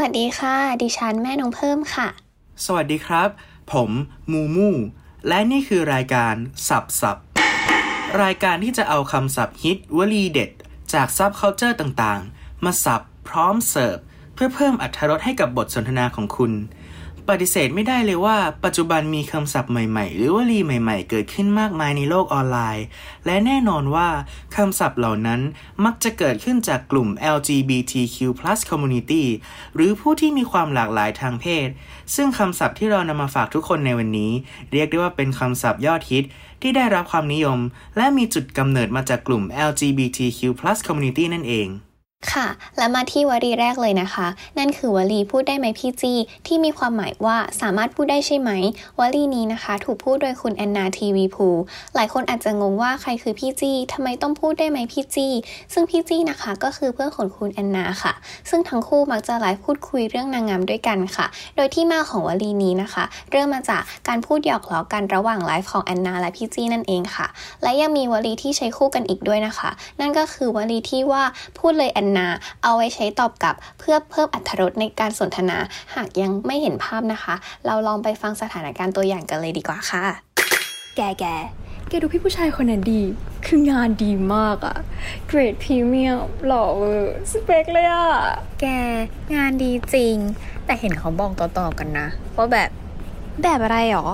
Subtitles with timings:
[0.00, 2.08] วัสดีค่ะ ดิฉันแม่น้องเพิ่มค่ะ
[2.64, 3.28] สวัสดีครับ
[3.72, 3.90] ผม
[4.32, 4.70] มูมู
[5.28, 6.34] และนี่คือรายการ
[6.68, 7.20] ศัพท์สับ
[8.22, 10.50] รายการที่จะเอาคำศัพท์ฮิตวลีเด็ด
[10.92, 13.98] จาก subculture ต่างๆ มาสับพร้อมเสิร์ฟ
[14.34, 16.52] เพื่อเพิ่มอรรถรสให้กับบทสนทนาของคุณ
[17.30, 22.84] ปฏิเสธไม่ได้เลยว่าปัจจุบันมีคำศัพท์ใหม่ ๆ หรือวลีใหม่ ๆ เกิดขึ้นมากมายในโลกออนไลน์
[23.26, 24.08] และแน่นอนว่า
[24.56, 25.40] คำศัพท์เหล่านั้น
[25.84, 28.18] มักจะเกิดขึ้นจากกลุ่ม LGBTQ+
[28.70, 29.24] community
[29.74, 31.68] หรือผู้ที่มีความหลากหลายทางเพศ
[32.14, 34.32] ซึ่งคำศัพท์ที่เรานำมาฝากทุกคนในวันนี้
[34.72, 36.24] เรียกได้ว่าเป็นคำศัพท์ยอดฮิต
[36.62, 37.58] ที่ได้รับความนิยม
[37.96, 40.40] และมีจุดกำเนิดมาจากกลุ่ม LGBTQ+
[40.86, 41.68] community นั่นเอง
[42.32, 44.26] ค่ะ และมาที่วลีแรกเลยนะคะ
[44.58, 46.12] นั่นคือวลีพูดได้ไหมพี่จี
[46.46, 48.50] ที่มีความหมายว่าสามารถพูดได้ใช่ไหม
[48.98, 51.48] วลีนี้นะคะ ถูกพูดโดยคุณแอนนาทีวีพู
[51.94, 55.28] หลายคนอาจจะงงว่าใครคือพี่จีทำไมต้องพูดได้ไหมพี่จี
[55.72, 58.12] ซึ่งพี่จีนะคะก็คือเพื่อนของคุณแอนนาค่ะ
[58.50, 61.26] ซึ่งทั้งคู่มักจะไลฟ์พูดคุยเรื่องนางงามด้วยกันค่ะ
[61.56, 67.26] โดยที่มาของวลีนี้นะคะ เริ่มมาจากการพูดหยอกล้อกันระหว่างไลฟ์ของแอนนาและพี่จีนั่นเองค่ะ
[67.62, 71.22] และยังมีวลีที่ใช้คู่กันอีกด้วยนะคะ นั่นก็คือวลีที่ว่า
[71.60, 72.26] พูดเลยแอนนา
[72.62, 75.58] เอาไว้ใช้ตอบกลับเพื่อเพิ่มอรรถรสในการสนทนา
[75.94, 77.34] หากยังไม่เห็นภาพนะคะ
[77.66, 80.04] เราลองไปฟังสถานการณ์ตัวอย่างกันเลยดีกว่าค่ะ
[80.96, 81.24] แกแก
[81.88, 83.02] แกดูพี่ผู้ชายคนนั้นดี
[83.46, 84.76] คืองานดีมากอะ
[85.28, 88.08] เกรดพรีเมียมหล่อเวอร์สเปคเลยอะ
[88.60, 88.66] แก
[89.34, 90.16] งานดีจริง
[90.64, 92.70] แต่เห็นเขาบอกต่อๆกันนะว่าแบบ
[93.42, 94.08] แบบอะไรหรอ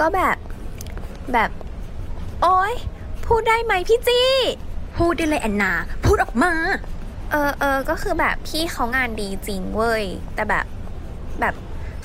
[0.00, 0.36] ก็แบบ
[1.32, 1.50] แบบ
[2.42, 2.74] โอ๊ย
[3.26, 4.30] พูดได้ไหมพี่จี้
[4.98, 5.72] พูดได้เลยแอนนา
[6.04, 6.52] พูดออกมา
[7.30, 10.04] เออเออก็คือแบบพี่เขางานดีจริงเว้ย
[10.34, 10.66] แต่แบบ
[11.40, 11.54] แบบ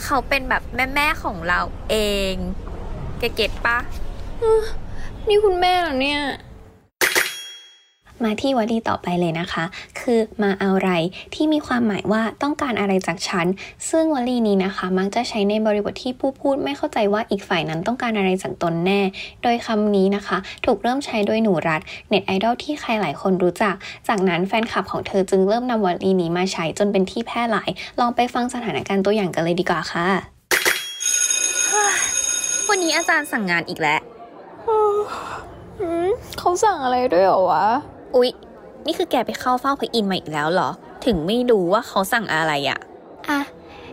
[0.03, 1.95] เขาเป็นแบบแม่แม่ๆของเราเอ
[2.33, 2.35] ง
[3.19, 3.77] แกเก็ตปะ
[5.27, 6.21] นี่คุณแม่เหรอเนี่ย
[8.25, 9.63] มาที่วลีต่อไปเลยนะคะ
[9.99, 10.91] คือมาเอาอะไร
[11.33, 13.45] ที่มีความหมายว่าต้องการอะไรจากฉัน
[13.89, 19.01] ซึ่งวลีนี้นะคะ มักจะใช้ในบริบทที่ผู้พูดไม่เข้าใจว่าอีกฝ่ายนั้นต้องการอะไรจากตนแน่
[19.43, 23.75] โดยคำนี้นะคะ ถูกเริ่มใช้โดยหนูรัฐเน็ตไอดอลที่ใครหลายคนรู้จัก
[24.07, 30.07] จากนั้นแฟนคลับของเธอจึงเริ่มนำวลีนี้มาใช้จนเป็นที่แพร่หลาย ลองไปฟังสถานการณ์ตัวอย่างกันเลยดีกว่าค่ะ
[32.69, 33.99] วันนี้อาจารย์สั่งงานอีกแล้ว
[36.39, 37.65] เขาสั่งอะไรด้วยเหรอวะ
[38.15, 38.29] อุ๊ย
[38.85, 40.69] นี่คือแกไปเข้าเฝ้าพระอินทร์มาอีกแล้วเหรอ
[41.05, 42.79] ถึงไม่รู้ว่าเขาสั่งอะไรอะ
[43.29, 43.39] อะ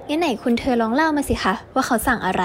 [0.07, 2.45] งั้นไหนคุณเธอลองเล่ามาสิคะว่าเขาสั่งอะไร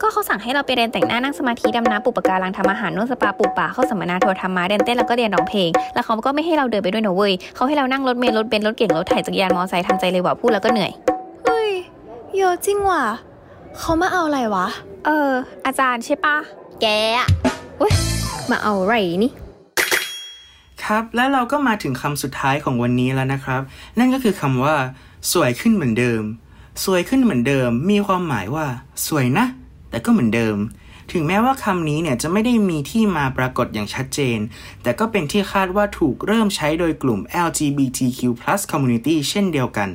[0.00, 10.90] ก็เขาสั่งให้เราไปเรียนแต่งหน้านั่งสมาธิดำน้ำปลูกปะการังทำอาหารนวดสปาปลูกป่าเข้าสัมมนาทัวร์ธรรมะเรียนเต้นแล้วก็เรียนร้องเพลง แล้วเขาก็ไม่ให้เราเดินไปด้วยนะเว้ยเขาให้เรานั่งรถเมล์รถเบนซ์รถเก่งรถไถจักรยานมอเตอร์ไซค์ทำใจเลยว่าพูดแล้วก็เหนื่อย
[11.44, 11.70] เฮ้ย
[12.36, 13.02] เยอะจริงว่ะ
[13.78, 14.66] เขามาเอาอะไรวะ
[15.06, 15.30] เออ
[15.66, 16.36] อาจารย์ใช่ปะ
[16.80, 16.86] แก
[17.18, 17.28] อะ
[17.78, 17.94] เว้ย
[18.50, 18.94] มาเอาอะไร
[19.24, 19.32] นี่
[20.84, 23.62] ครับและเราก็มาถึงคำสุดท้ายของวันนี้แล้วนะครับ
[23.98, 24.76] นั่นก็คือคำว่า
[25.32, 26.22] สวยขึ้นเหมือนเดิม
[26.84, 28.66] สวยขึ้นเหมือนเดิม มีความหมายว่า
[29.06, 29.46] สวยนะ
[29.90, 30.56] แต่ก็เหมือนเดิม
[31.12, 34.38] ถึงแม้ว่าคำนี้เนี่ยจะไม่ได้มีที่มาปรากฏอย่างชัดเจน
[34.82, 38.20] แต่ก็เป็นที่คาดว่าถูกเริ่มใช้โดยกลุ่ม LGBTQ+
[38.72, 39.90] community เช่นเดียวกัน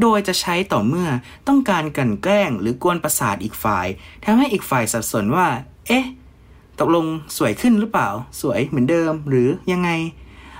[0.00, 1.08] โดยจะใช้ต่อเมื่อ
[1.48, 3.86] ต้องการกั่นแกล้ง หรือกวนประสาทอีกฝ่าย
[4.24, 5.48] ทำให้อีกฝ่ายสับสนว่า
[5.88, 6.06] เอ๊ะ
[6.80, 7.06] ตกลง
[7.36, 8.08] สวยขึ้นหรือเปล่า
[8.40, 9.90] สวยเหมือนเดิมหรือยังไง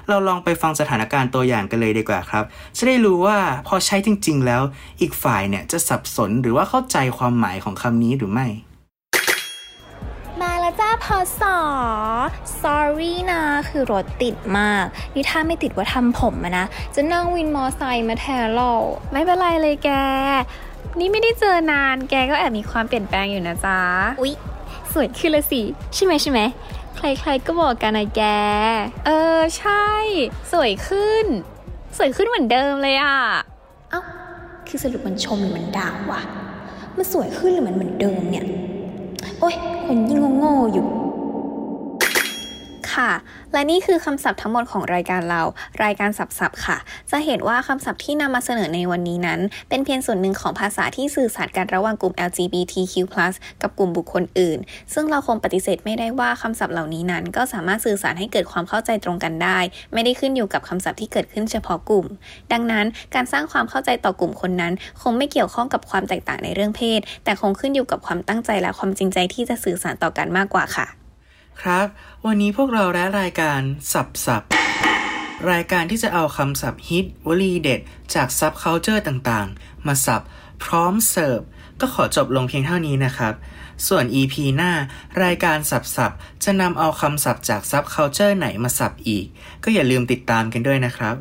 [0.09, 2.45] เราลองไปฟังสถานการณ์ตัวอย่างกันเลยดีกว่าครับ
[2.77, 4.63] จะได้รู้ว่าพอใช้จริง ๆ แล้ว
[5.01, 8.47] อีกฝ่ายเนี่ยจะสับสนหรือว่าเข้าใจความหมายของคำนี้หรือไม่
[10.41, 11.59] มาแล้วจ้าพอสอ
[12.63, 14.85] sorry นะ คือรถติดมาก
[15.15, 18.73] นี่ถ้าไม่ติดว่าทำผมอะนะ จะนั่งวินมอไซค์มาแทนเรา
[19.13, 19.91] ไม่เป็นไรเลยแก
[20.99, 23.79] นี่ไม่ได้เจอนาน แกก็แอบมีความเปลี่ยนแปลงอยู่นะจ๊ะ
[24.21, 24.35] อุ๊ย
[24.95, 25.61] สวยขึ้นละสิ
[25.95, 26.41] ใช่ไหมใช่ไหม
[26.97, 28.23] ใครๆก็บอกกันนะแก
[29.07, 29.87] เออใช่
[30.53, 31.27] สวยขึ้น
[31.97, 33.17] สวยขึ้นเหมือนเดิมเลยอะ
[33.91, 34.01] เอ้า
[34.67, 36.21] คือสรุปมันชมหรือมันด่าวะ
[36.97, 38.47] มันสวยขึ้นหรือมันเหมือนเดิมเนี่ย
[39.41, 39.55] โอ้ย
[39.85, 40.87] คนยิ่งโง่ๆอยู่
[42.95, 43.11] ค่ะ
[43.53, 45.43] และนี่คือคำศัพท์ทั้งหมดของรายการเรา
[45.85, 46.77] รายการศัพท์ๆค่ะ
[47.11, 52.95] จะเห็นว่าคำศัพท์ที่นำมาเสนอในวันนี้นั้น เป็นเพียงส่วนหนึ่งของภาษาที่สื่อสารกันระหว่างกลุ่ม LGBTQ+
[53.63, 54.59] กับกลุ่มบุคคลอื่น
[54.95, 59.59] ซึ่งเราคงปฏิเสธไม่ได้ว่าคำศัพท์เหล่านี้นั้น ก็สามารถสื่อสารให้เกิดความเข้าใจตรงกันได้
[59.93, 62.07] ไม่ได้ขึ้นอยู่กับคำศัพท์ที่เกิดขึ้นเฉพาะกลุ่ม
[62.53, 71.08] ดังนั้นการสร้างความเข้าใจต่อกลุ่มคนนั้น คงไม่เกี่ยวข้องกับความแตกต่างในเรื่องเพศ แต่คงขึ้นอยู่กับความตั้งใจและความจริงใจที่จะสื่อสารต่อกันมากกว่าค่ะ
[71.63, 71.87] ครับ
[72.27, 73.61] วันนี้พวกเราและรายการ
[73.93, 74.43] สับสับ
[75.51, 77.81] รายการที่จะเอาคำศัพท์ฮิตวลีเด็ด
[78.15, 80.25] จากซับเคานเจอร์ต่างๆ มาสับ
[80.65, 81.41] พร้อมเสิร์ฟ
[81.81, 83.35] ก็ขอจบลงเพียงเท่านี้นะครับ
[83.87, 84.73] ส่วน EP หน้า
[85.23, 86.15] รายการสับสับ
[86.45, 89.27] จะนำเอาคำศัพท์จากซับเคานเจอร์ไหนมาสับอีก
[89.65, 91.17] ก็อย่าลืมติดตามกันด้วยนะครับ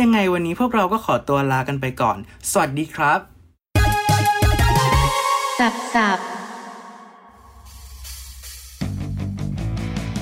[0.00, 2.18] ยังไงวันนี้พวกเราก็ขอตัวลากันไปก่อน
[2.50, 3.20] สวัสดีครับ
[5.58, 6.39] สับสับ